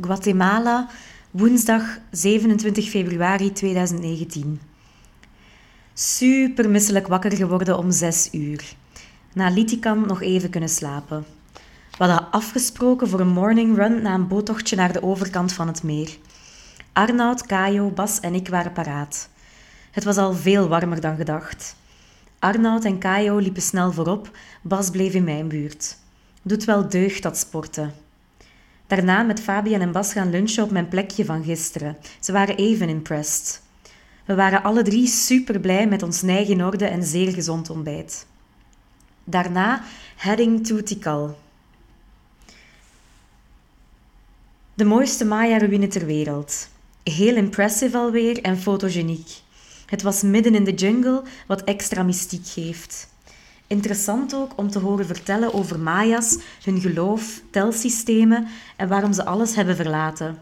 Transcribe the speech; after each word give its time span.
Guatemala, 0.00 0.88
woensdag 1.30 1.98
27 2.10 2.90
februari 2.90 3.52
2019. 3.52 4.60
Super 5.92 6.70
misselijk 6.70 7.06
wakker 7.06 7.36
geworden 7.36 7.78
om 7.78 7.90
6 7.90 8.28
uur. 8.32 8.74
Na 9.32 9.48
Litikan 9.48 10.06
nog 10.06 10.22
even 10.22 10.50
kunnen 10.50 10.68
slapen. 10.68 11.24
We 11.90 12.04
hadden 12.04 12.30
afgesproken 12.30 13.08
voor 13.08 13.20
een 13.20 13.28
morning 13.28 13.76
run 13.76 14.02
na 14.02 14.14
een 14.14 14.28
boottochtje 14.28 14.76
naar 14.76 14.92
de 14.92 15.02
overkant 15.02 15.52
van 15.52 15.66
het 15.66 15.82
meer. 15.82 16.16
Arnoud, 16.92 17.46
Kajo, 17.46 17.90
Bas 17.90 18.20
en 18.20 18.34
ik 18.34 18.48
waren 18.48 18.72
paraat. 18.72 19.28
Het 19.90 20.04
was 20.04 20.16
al 20.16 20.32
veel 20.32 20.68
warmer 20.68 21.00
dan 21.00 21.16
gedacht. 21.16 21.76
Arnoud 22.38 22.84
en 22.84 22.98
Kajo 22.98 23.36
liepen 23.36 23.62
snel 23.62 23.92
voorop, 23.92 24.36
Bas 24.62 24.90
bleef 24.90 25.14
in 25.14 25.24
mijn 25.24 25.48
buurt. 25.48 25.96
Doet 26.42 26.64
wel 26.64 26.88
deugd 26.88 27.22
dat 27.22 27.38
sporten. 27.38 28.03
Daarna 28.94 29.22
met 29.22 29.40
Fabian 29.40 29.80
en 29.80 29.92
Bas 29.92 30.12
gaan 30.12 30.30
lunchen 30.30 30.64
op 30.64 30.70
mijn 30.70 30.88
plekje 30.88 31.24
van 31.24 31.44
gisteren. 31.44 31.96
Ze 32.20 32.32
waren 32.32 32.56
even 32.56 32.88
impressed. 32.88 33.62
We 34.24 34.34
waren 34.34 34.62
alle 34.62 34.82
drie 34.82 35.06
super 35.06 35.60
blij 35.60 35.88
met 35.88 36.02
ons 36.02 36.22
neig 36.22 36.48
in 36.48 36.64
orde 36.64 36.84
en 36.84 37.02
zeer 37.02 37.32
gezond 37.32 37.70
ontbijt. 37.70 38.26
Daarna 39.24 39.82
heading 40.16 40.66
to 40.66 40.82
Tikal. 40.82 41.38
De 44.74 44.84
mooiste 44.84 45.24
Maya-ruïne 45.24 45.88
ter 45.88 46.06
wereld. 46.06 46.68
Heel 47.02 47.36
impressive 47.36 47.96
alweer 47.96 48.42
en 48.42 48.58
fotogeniek. 48.58 49.30
Het 49.86 50.02
was 50.02 50.22
midden 50.22 50.54
in 50.54 50.64
de 50.64 50.74
jungle, 50.74 51.22
wat 51.46 51.64
extra 51.64 52.02
mystiek 52.02 52.46
geeft. 52.46 53.13
Interessant 53.74 54.34
ook 54.34 54.52
om 54.56 54.70
te 54.70 54.78
horen 54.78 55.06
vertellen 55.06 55.54
over 55.54 55.78
Maya's, 55.78 56.38
hun 56.64 56.80
geloof, 56.80 57.40
telsystemen 57.50 58.46
en 58.76 58.88
waarom 58.88 59.12
ze 59.12 59.24
alles 59.24 59.54
hebben 59.54 59.76
verlaten. 59.76 60.38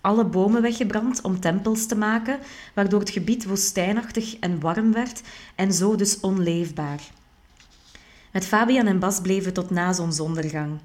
Alle 0.00 0.24
bomen 0.24 0.62
weggebrand 0.62 1.20
om 1.20 1.40
tempels 1.40 1.86
te 1.86 1.96
maken, 1.96 2.38
waardoor 2.74 3.00
het 3.00 3.10
gebied 3.10 3.44
woestijnachtig 3.44 4.38
en 4.38 4.60
warm 4.60 4.92
werd 4.92 5.22
en 5.54 5.72
zo 5.72 5.96
dus 5.96 6.20
onleefbaar. 6.20 7.00
Met 8.32 8.46
Fabian 8.46 8.86
en 8.86 8.98
Bas 8.98 9.20
bleven 9.20 9.52
tot 9.52 9.70
na 9.70 9.92
zonsondergang. 9.92 10.78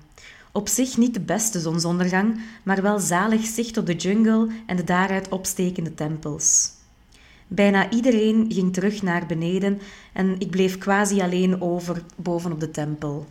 Op 0.51 0.67
zich 0.67 0.97
niet 0.97 1.13
de 1.13 1.21
beste 1.21 1.59
zonsondergang, 1.59 2.39
maar 2.63 2.81
wel 2.81 2.99
zalig 2.99 3.45
zicht 3.45 3.77
op 3.77 3.85
de 3.85 3.95
jungle 3.95 4.47
en 4.65 4.75
de 4.75 4.83
daaruit 4.83 5.29
opstekende 5.29 5.93
tempels. 5.93 6.71
Bijna 7.47 7.89
iedereen 7.89 8.45
ging 8.49 8.73
terug 8.73 9.01
naar 9.01 9.25
beneden 9.25 9.79
en 10.13 10.35
ik 10.39 10.49
bleef 10.49 10.77
quasi 10.77 11.21
alleen 11.21 11.61
over 11.61 12.03
bovenop 12.15 12.59
de 12.59 12.71
tempel. 12.71 13.27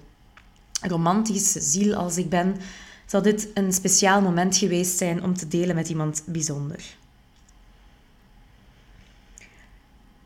Romantische 0.80 1.60
ziel 1.60 1.94
als 1.94 2.16
ik 2.16 2.28
ben, 2.28 2.56
zal 3.06 3.22
dit 3.22 3.48
een 3.54 3.72
speciaal 3.72 4.20
moment 4.20 4.56
geweest 4.56 4.98
zijn 4.98 5.22
om 5.22 5.34
te 5.34 5.48
delen 5.48 5.74
met 5.74 5.88
iemand 5.88 6.22
bijzonder. 6.26 6.96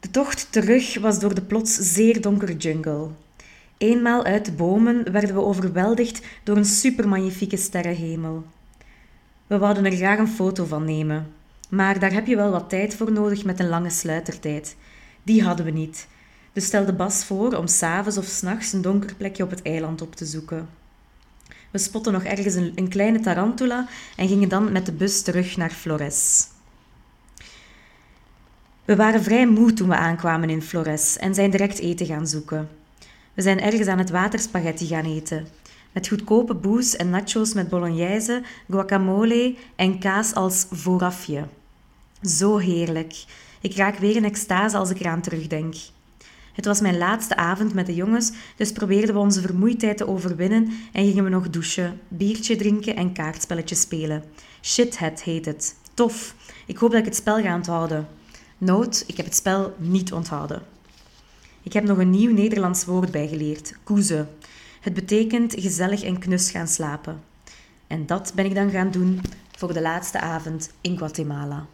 De 0.01 0.11
tocht 0.11 0.53
terug 0.53 0.99
was 0.99 1.21
door 1.21 1.35
de 1.35 1.43
plots 1.43 1.75
zeer 1.75 2.21
donkere 2.21 2.57
jungle. 2.57 3.09
Eenmaal 3.79 4.25
uit 4.25 4.45
de 4.45 4.53
bomen 4.53 5.13
werden 5.13 5.35
we 5.35 5.41
overweldigd 5.41 6.27
door 6.45 6.57
een 6.57 6.65
supermagnifieke 6.65 7.57
sterrenhemel. 7.57 8.45
We 9.47 9.59
wouden 9.59 9.85
er 9.85 9.97
graag 9.97 10.19
een 10.19 10.29
foto 10.29 10.65
van 10.65 10.85
nemen, 10.85 11.33
maar 11.69 11.99
daar 11.99 12.13
heb 12.13 12.27
je 12.27 12.37
wel 12.37 12.51
wat 12.51 12.69
tijd 12.69 12.95
voor 12.95 13.13
nodig 13.13 13.45
met 13.45 13.61
een 13.61 13.69
lange 13.69 13.91
sluitertijd. 13.91 14.77
Die 15.23 15.43
hadden 15.43 15.65
we 15.65 15.71
niet. 15.71 16.07
Dus 16.53 16.65
stelde 16.65 16.93
Bas 16.93 17.25
voor 17.25 17.55
om 17.55 17.67
s'avonds 17.67 18.19
of 18.19 18.25
s'nachts 18.25 18.73
een 18.73 18.83
donker 18.83 19.15
plekje 19.15 19.43
op 19.43 19.51
het 19.51 19.63
eiland 19.63 20.03
op 20.03 20.15
te 20.15 20.25
zoeken. 20.25 20.69
We 21.71 21.79
spotten 21.79 22.13
nog 22.13 22.25
ergens 22.25 22.55
een, 22.55 22.73
een 22.75 22.89
kleine 22.89 23.21
tarantula 23.21 23.89
en 24.17 24.29
gingen 24.29 24.49
dan 24.49 24.73
met 24.73 24.87
de 24.87 24.93
bus 24.93 25.23
terug 25.23 25.57
naar 25.57 25.71
Flores. 25.71 26.47
We 28.85 28.97
waren 28.97 29.23
vrij 29.23 29.47
moe 29.47 29.73
toen 29.73 29.89
we 29.89 29.97
aankwamen 29.97 30.51
in 30.51 30.63
Flores 30.63 31.17
en 31.17 31.35
zijn 31.35 31.51
direct 31.51 31.79
eten 31.79 32.07
gaan 32.07 32.27
zoeken. 32.27 32.69
We 33.35 33.43
zijn 33.43 33.61
ergens 33.61 33.89
aan 33.89 33.99
het 33.99 34.11
waterspaghetti 34.11 34.87
gaan 34.87 35.05
eten. 35.05 35.47
Met 35.93 36.09
goedkope 36.09 36.55
boes 36.55 36.97
en 36.97 37.11
nachos 37.11 37.55
met 37.55 37.69
bolognese, 37.69 38.43
guacamole 38.69 39.55
en 39.77 39.99
kaas 39.99 40.35
als 40.35 40.67
voorafje. 40.71 41.45
Zo 42.23 42.57
heerlijk. 42.57 43.25
Ik 43.61 43.75
raak 43.75 43.99
weer 43.99 44.17
in 44.17 44.25
extase 44.25 44.77
als 44.77 44.91
ik 44.91 45.01
eraan 45.01 45.21
terugdenk. 45.21 45.75
Het 46.53 46.65
was 46.65 46.81
mijn 46.81 46.99
laatste 46.99 47.37
avond 47.37 47.75
met 47.75 47.87
de 47.87 47.95
jongens, 47.95 48.33
dus 48.57 48.73
probeerden 48.73 49.15
we 49.15 49.21
onze 49.21 49.41
vermoeidheid 49.41 49.97
te 49.97 50.09
overwinnen 50.09 50.73
en 50.93 51.05
gingen 51.05 51.25
we 51.25 51.31
nog 51.31 51.51
douchen, 51.51 52.01
biertje 52.09 52.57
drinken 52.57 52.97
en 52.97 53.13
kaartspelletjes 53.13 53.81
spelen. 53.81 54.25
Shithead 54.63 55.23
heet 55.23 55.45
het. 55.45 55.75
Tof. 55.95 56.35
Ik 56.67 56.77
hoop 56.77 56.91
dat 56.91 57.01
ik 57.01 57.05
het 57.05 57.17
spel 57.17 57.43
ga 57.43 57.55
onthouden. 57.55 58.09
Noot, 58.59 59.05
ik 59.07 59.17
heb 59.17 59.27
het 59.27 59.35
spel 59.35 59.75
niet 59.77 60.13
onthouden. 60.13 60.63
Ik 61.63 61.73
heb 61.73 61.85
nog 61.85 61.99
een 61.99 62.11
nieuw 62.11 62.33
Nederlands 62.33 62.85
woord 62.85 63.11
bijgeleerd, 63.11 63.75
koeze. 63.85 64.27
Het 64.81 64.95
betekent 64.95 65.55
gezellig 65.59 66.03
en 66.03 66.19
knus 66.19 66.51
gaan 66.51 66.69
slapen. 66.69 67.21
En 67.87 68.07
dat 68.07 68.33
ben 68.35 68.45
ik 68.45 68.55
dan 68.55 68.71
gaan 68.71 68.91
doen 68.91 69.21
voor 69.57 69.73
de 69.73 69.81
laatste 69.81 70.21
avond 70.21 70.71
in 70.81 70.99
Guatemala. 70.99 71.67